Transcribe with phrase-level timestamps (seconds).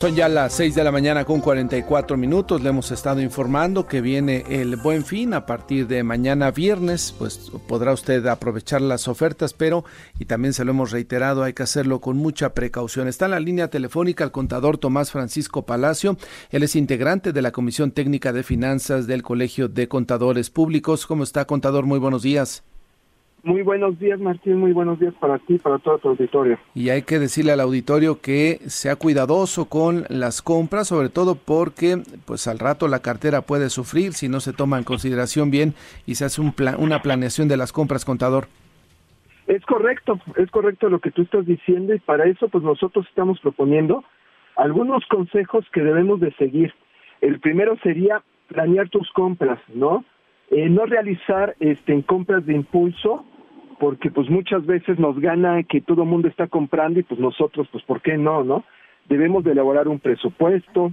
[0.00, 2.62] Son ya las 6 de la mañana con 44 minutos.
[2.62, 7.12] Le hemos estado informando que viene el buen fin a partir de mañana viernes.
[7.18, 9.84] Pues podrá usted aprovechar las ofertas, pero,
[10.20, 13.08] y también se lo hemos reiterado, hay que hacerlo con mucha precaución.
[13.08, 16.16] Está en la línea telefónica el contador Tomás Francisco Palacio.
[16.50, 21.08] Él es integrante de la Comisión Técnica de Finanzas del Colegio de Contadores Públicos.
[21.08, 21.86] ¿Cómo está, contador?
[21.86, 22.62] Muy buenos días.
[23.48, 24.58] Muy buenos días, Martín.
[24.58, 26.58] Muy buenos días para ti y para todo tu auditorio.
[26.74, 32.02] Y hay que decirle al auditorio que sea cuidadoso con las compras, sobre todo porque
[32.26, 35.72] pues al rato la cartera puede sufrir si no se toma en consideración bien
[36.04, 38.48] y se hace un una planeación de las compras, contador.
[39.46, 43.40] Es correcto, es correcto lo que tú estás diciendo y para eso pues nosotros estamos
[43.40, 44.04] proponiendo
[44.56, 46.74] algunos consejos que debemos de seguir.
[47.22, 50.04] El primero sería planear tus compras, ¿no?
[50.50, 53.24] Eh, no realizar este, compras de impulso,
[53.78, 57.68] porque pues muchas veces nos gana que todo el mundo está comprando y pues nosotros,
[57.70, 58.64] pues ¿por qué no, no?
[59.08, 60.92] Debemos de elaborar un presupuesto,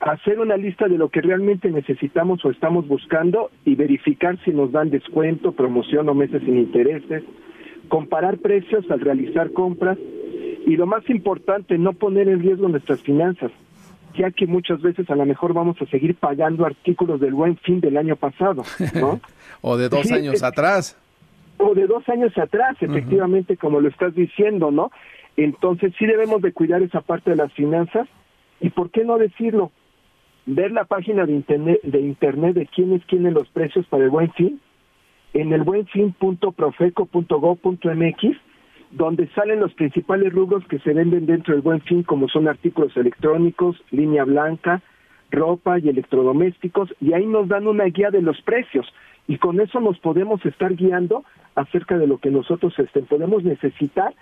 [0.00, 4.72] hacer una lista de lo que realmente necesitamos o estamos buscando y verificar si nos
[4.72, 7.24] dan descuento, promoción o meses sin intereses,
[7.88, 9.98] comparar precios al realizar compras
[10.66, 13.50] y lo más importante, no poner en riesgo nuestras finanzas
[14.16, 17.80] ya que muchas veces a lo mejor vamos a seguir pagando artículos del buen fin
[17.80, 19.20] del año pasado, ¿no?
[19.60, 20.96] o de dos años atrás.
[21.58, 24.92] O de dos años atrás, efectivamente, como lo estás diciendo, ¿no?
[25.36, 28.06] Entonces sí debemos de cuidar esa parte de las finanzas
[28.60, 29.70] y por qué no decirlo,
[30.46, 34.32] ver la página de internet de internet de quiénes tienen los precios para el buen
[34.32, 34.60] fin
[35.34, 38.36] en el buenfin.profeco.gov.mx
[38.90, 42.96] donde salen los principales rubros que se venden dentro del buen fin, como son artículos
[42.96, 44.82] electrónicos, línea blanca,
[45.30, 48.86] ropa y electrodomésticos, y ahí nos dan una guía de los precios,
[49.26, 51.24] y con eso nos podemos estar guiando
[51.58, 54.14] acerca de lo que nosotros este, podemos necesitar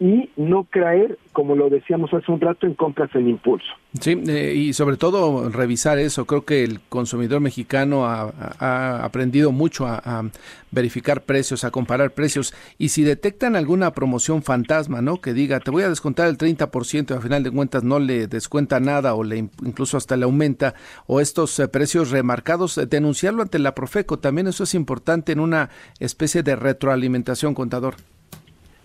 [0.00, 3.68] y no caer, como lo decíamos hace un rato, en compras en impulso.
[4.00, 6.24] Sí, eh, y sobre todo revisar eso.
[6.24, 10.24] Creo que el consumidor mexicano ha, aprendido mucho a,
[10.70, 12.54] verificar precios, a comparar precios.
[12.78, 15.20] Y si detectan alguna promoción fantasma, ¿no?
[15.20, 18.26] Que diga, te voy a descontar el 30% y al final de cuentas no le
[18.26, 20.74] descuenta nada o le incluso hasta le aumenta,
[21.06, 24.18] o estos eh, precios remarcados, eh, denunciarlo ante la Profeco.
[24.18, 27.96] También eso es importante en una especie de retroalimentación, contador.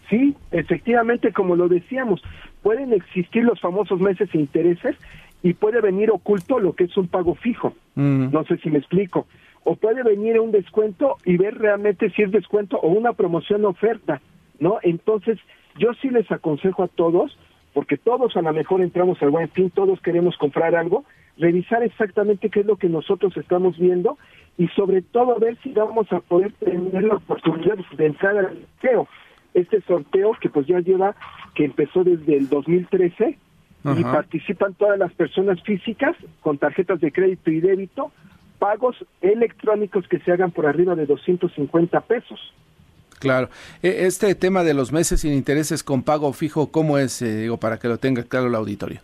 [0.09, 2.21] Sí, efectivamente, como lo decíamos,
[2.61, 4.95] pueden existir los famosos meses e intereses
[5.41, 7.73] y puede venir oculto lo que es un pago fijo.
[7.95, 8.31] Mm.
[8.31, 9.27] No sé si me explico.
[9.63, 14.21] O puede venir un descuento y ver realmente si es descuento o una promoción oferta,
[14.59, 14.77] ¿no?
[14.83, 15.39] Entonces,
[15.77, 17.37] yo sí les aconsejo a todos,
[17.73, 21.03] porque todos a lo mejor entramos al buen fin, todos queremos comprar algo,
[21.37, 24.17] revisar exactamente qué es lo que nosotros estamos viendo
[24.57, 29.07] y sobre todo ver si vamos a poder tener la oportunidad de entrar al sorteo
[29.55, 31.15] este sorteo que pues ya lleva,
[31.55, 33.39] que empezó desde el 2013
[33.97, 38.11] y participan todas las personas físicas con tarjetas de crédito y débito,
[38.57, 42.53] pagos electrónicos que se hagan por arriba de 250 pesos.
[43.19, 43.49] Claro.
[43.83, 47.57] E, este tema de los meses sin intereses con pago fijo, ¿cómo es, eh, digo,
[47.57, 49.01] para que lo tenga claro el auditorio?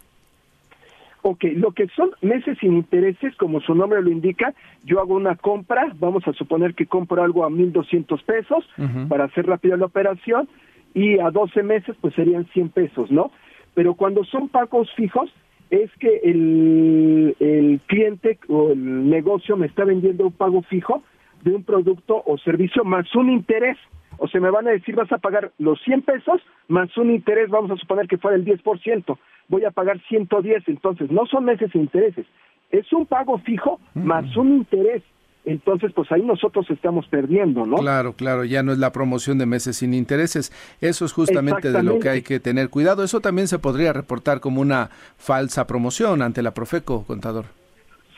[1.24, 5.36] Ok, lo que son meses sin intereses, como su nombre lo indica, yo hago una
[5.36, 8.68] compra, vamos a suponer que compro algo a 1.200 pesos
[9.08, 10.50] para hacer rápida la operación
[10.96, 13.32] y a 12 meses pues serían 100 pesos, ¿no?
[13.76, 15.32] Pero cuando son pagos fijos
[15.70, 21.04] es que el, el cliente o el negocio me está vendiendo un pago fijo
[21.44, 23.78] de un producto o servicio más un interés.
[24.18, 27.50] O se me van a decir, vas a pagar los 100 pesos más un interés,
[27.50, 29.18] vamos a suponer que fuera el 10%
[29.52, 32.26] voy a pagar 110, entonces no son meses e intereses,
[32.72, 35.04] es un pago fijo más un interés.
[35.44, 37.78] Entonces, pues ahí nosotros estamos perdiendo, ¿no?
[37.78, 40.54] Claro, claro, ya no es la promoción de meses sin intereses.
[40.82, 43.04] Eso es justamente de lo que hay que tener cuidado.
[43.04, 47.46] Eso también se podría reportar como una falsa promoción ante la Profeco, contador.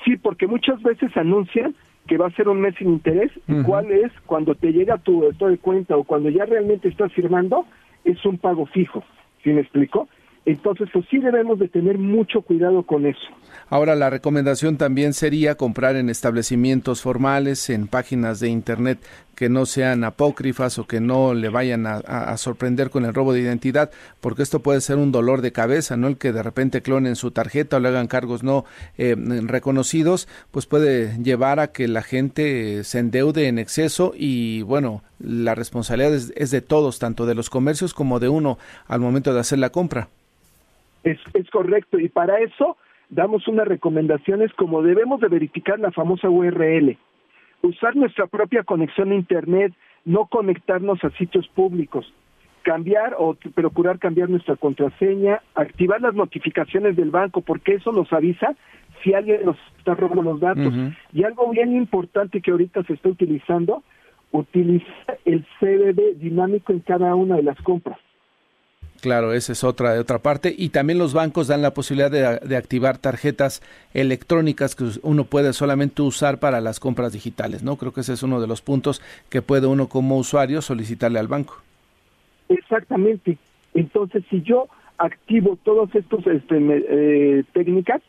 [0.04, 1.74] Sí, porque muchas veces anuncian
[2.08, 5.24] que va a ser un mes sin interés, y cuál es cuando te llega tu
[5.30, 7.66] estado de cuenta o cuando ya realmente estás firmando,
[8.04, 9.02] es un pago fijo.
[9.46, 10.10] ¿Sí me explico?
[10.46, 13.22] Entonces, pues sí debemos de tener mucho cuidado con eso.
[13.70, 19.00] Ahora, la recomendación también sería comprar en establecimientos formales, en páginas de Internet
[19.36, 23.42] que no sean apócrifas o que no le vayan a, sorprender con el robo de
[23.42, 23.92] identidad,
[24.22, 26.08] porque esto puede ser un dolor de cabeza, ¿no?
[26.08, 28.66] El que de repente clonen su tarjeta o le hagan cargos no
[28.98, 35.04] eh, reconocidos, pues puede llevar a que la gente se endeude en exceso y, bueno,
[35.20, 38.58] la responsabilidad es de todos, tanto de los comercios como de uno
[38.88, 40.10] al momento de hacer la compra.
[41.04, 42.78] Es, es correcto, y para eso
[43.10, 46.98] damos unas recomendaciones como debemos de verificar la famosa URL,
[47.62, 49.74] usar nuestra propia conexión a Internet,
[50.06, 52.12] no conectarnos a sitios públicos,
[52.64, 58.56] cambiar o procurar cambiar nuestra contraseña, activar las notificaciones del banco, porque eso nos avisa
[59.04, 60.74] si alguien nos está robando los datos.
[61.12, 63.84] Y algo bien importante que ahorita se está utilizando,
[64.32, 64.88] utiliza
[65.26, 68.00] el CBD dinámico en cada una de las compras.
[69.04, 70.56] Claro, esa es otra de otra parte.
[70.58, 73.62] Y también los bancos dan la posibilidad de, de, activar tarjetas
[73.94, 77.76] electrónicas que uno puede solamente usar para las compras digitales, ¿no?
[77.76, 81.28] Creo que ese es uno de los puntos que puede uno como usuario solicitarle al
[81.28, 81.62] banco.
[82.48, 83.38] Exactamente.
[83.74, 88.02] Entonces, si yo activo todas estas este, eh, técnicas,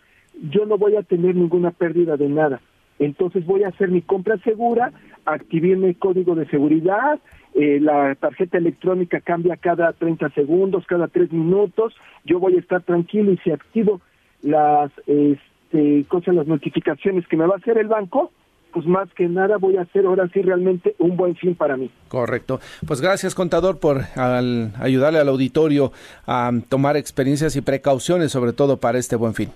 [0.49, 2.61] yo no voy a tener ninguna pérdida de nada.
[2.99, 4.93] Entonces voy a hacer mi compra segura,
[5.25, 7.19] activar mi código de seguridad,
[7.55, 11.95] eh, la tarjeta electrónica cambia cada 30 segundos, cada 3 minutos,
[12.25, 14.01] yo voy a estar tranquilo y si activo
[14.43, 18.33] las, este, cosas, las notificaciones que me va a hacer el banco,
[18.73, 21.91] pues más que nada voy a hacer ahora sí realmente un buen fin para mí.
[22.09, 22.59] Correcto.
[22.85, 25.93] Pues gracias, contador, por ayudarle al auditorio
[26.27, 29.51] a tomar experiencias y precauciones, sobre todo para este buen fin.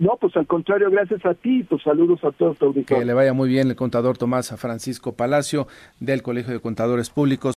[0.00, 2.56] No, pues al contrario, gracias a ti, pues saludos a todos
[2.86, 5.68] Que le vaya muy bien el contador Tomás Francisco Palacio
[5.98, 7.48] del Colegio de Contadores Públicos.